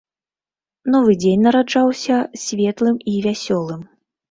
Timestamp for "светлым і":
2.47-3.17